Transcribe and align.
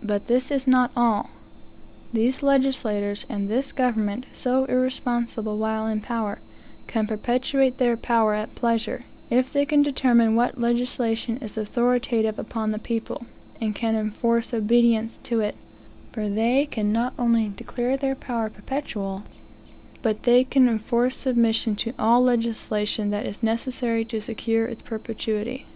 But 0.00 0.28
this 0.28 0.52
is 0.52 0.68
not 0.68 0.92
all. 0.94 1.30
These 2.12 2.40
legislators, 2.40 3.26
and 3.28 3.48
this 3.48 3.72
government, 3.72 4.26
so 4.32 4.64
irresponsible 4.66 5.58
while 5.58 5.88
in 5.88 6.00
power, 6.00 6.38
can 6.86 7.08
perpetuate 7.08 7.78
their 7.78 7.96
power 7.96 8.32
at 8.34 8.54
pleasure, 8.54 9.02
if 9.28 9.52
they 9.52 9.66
can 9.66 9.82
determine 9.82 10.36
what 10.36 10.56
legislation 10.60 11.36
is 11.38 11.56
authoritative 11.58 12.38
upon 12.38 12.70
the 12.70 12.78
people, 12.78 13.26
and 13.60 13.74
can 13.74 13.96
enforce 13.96 14.54
obedience 14.54 15.18
to 15.24 15.40
it, 15.40 15.56
for 16.12 16.28
they 16.28 16.64
can 16.64 16.92
not 16.92 17.12
only 17.18 17.48
declare 17.48 17.96
their 17.96 18.14
power 18.14 18.50
perpetual, 18.50 19.24
but 20.00 20.22
they 20.22 20.44
can 20.44 20.68
enforce 20.68 21.16
submission 21.16 21.74
to 21.74 21.92
all 21.98 22.20
legislation 22.22 23.10
that 23.10 23.26
is 23.26 23.42
necessary 23.42 24.04
to 24.04 24.20
secure 24.20 24.66
its 24.68 24.82
perpetuity. 24.82 25.66